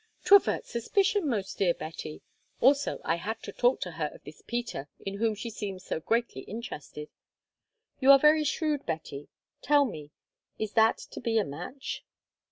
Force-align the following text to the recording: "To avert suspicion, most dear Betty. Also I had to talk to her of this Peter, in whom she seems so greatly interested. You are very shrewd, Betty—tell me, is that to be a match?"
"To 0.25 0.35
avert 0.35 0.65
suspicion, 0.65 1.29
most 1.29 1.59
dear 1.59 1.75
Betty. 1.75 2.23
Also 2.59 2.99
I 3.05 3.17
had 3.17 3.39
to 3.43 3.51
talk 3.53 3.81
to 3.81 3.91
her 3.91 4.07
of 4.07 4.23
this 4.23 4.41
Peter, 4.41 4.89
in 5.05 5.17
whom 5.19 5.35
she 5.35 5.51
seems 5.51 5.85
so 5.85 5.99
greatly 5.99 6.41
interested. 6.41 7.09
You 7.99 8.09
are 8.09 8.17
very 8.17 8.43
shrewd, 8.43 8.83
Betty—tell 8.87 9.85
me, 9.85 10.09
is 10.57 10.73
that 10.73 10.97
to 11.11 11.19
be 11.21 11.37
a 11.37 11.45
match?" 11.45 12.03